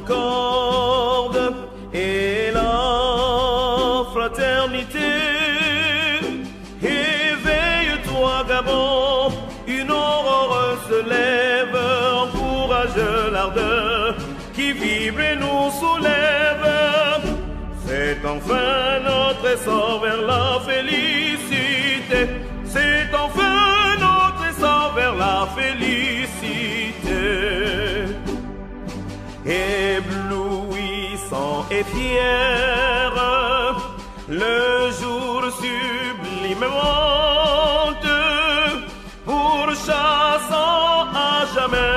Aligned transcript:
concorde 0.00 1.54
et 1.92 2.50
la 2.52 4.04
fraternité. 4.12 5.12
Éveille-toi, 6.82 8.44
Gabon, 8.48 9.32
une 9.66 9.90
aurore 9.90 10.76
se 10.88 10.98
lève, 11.14 11.78
encourage 12.24 13.00
l'ardeur 13.32 14.16
qui 14.54 14.72
vibre 14.72 15.20
et 15.20 15.36
nous 15.36 15.70
soulève. 15.80 16.66
C'est 17.86 18.18
enfin 18.26 19.00
notre 19.04 19.46
essor 19.54 20.00
vers 20.02 20.22
la 20.22 20.60
félicité. 20.68 22.20
C'est 22.64 23.08
enfin 23.14 23.96
notre 23.98 24.42
essor 24.50 24.92
vers 24.94 25.14
la 25.14 25.46
félicité. 25.56 25.95
Et 31.78 31.84
fier, 31.84 33.12
le 34.28 34.90
jour 35.00 35.42
sublime 35.60 36.66
monte, 36.76 38.14
pourchassant 39.26 41.08
à 41.14 41.44
jamais 41.54 41.96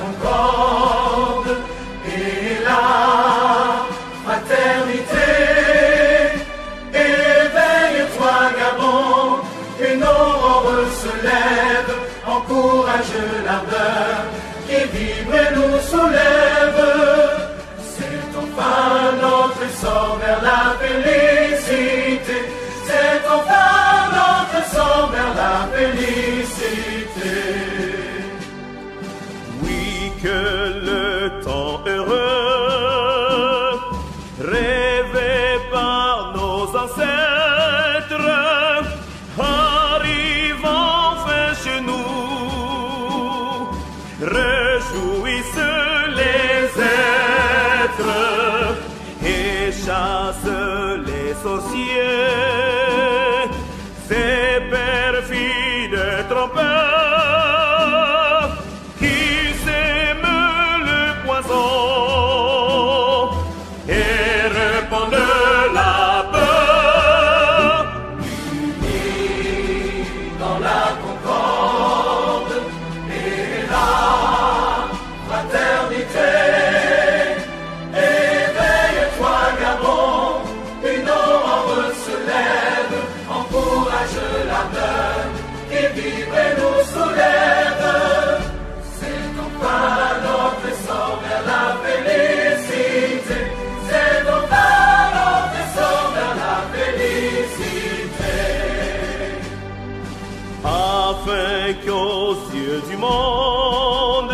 concorde 0.00 1.56
et 2.06 2.64
la 2.64 2.84
fraternité. 4.24 5.30
Éveille-toi, 6.92 8.36
Gabon, 8.58 9.40
une 9.92 10.02
aurore 10.02 10.72
se 11.02 11.12
lève, 11.26 11.92
encourage 12.26 13.16
l'ardeur 13.44 14.16
qui 14.66 14.80
vibre 14.92 15.34
et 15.34 15.54
nous 15.56 15.78
soulève. 15.90 16.82
C'est 17.94 18.28
enfin 18.42 19.12
notre 19.22 19.62
essor 19.68 20.18
vers 20.20 20.42
la 20.42 20.60
félicité. 20.80 21.27
Réjouissent 44.20 45.68
les 46.16 46.82
êtres 46.82 48.08
et 49.24 49.70
chasse 49.70 50.50
les 51.06 51.34
sorciers, 51.40 52.57
afin 101.68 101.74
qu'aux 101.84 102.34
yeux 102.54 102.82
du 102.88 102.96
monde 102.96 104.32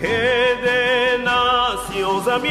et 0.00 0.56
des 0.64 1.22
nations 1.22 2.26
amies, 2.28 2.50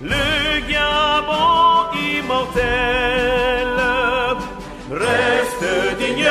le 0.00 0.60
Gabon 0.68 1.92
immortel 1.96 3.68
reste 4.90 5.98
digne. 5.98 6.30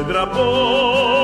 pedra 0.00 0.24
boa. 0.24 1.19